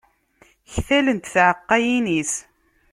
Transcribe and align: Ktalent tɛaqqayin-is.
Ktalent 0.73 1.31
tɛaqqayin-is. 1.33 2.33